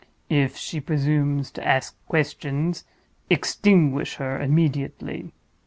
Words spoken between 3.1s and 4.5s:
extinguish her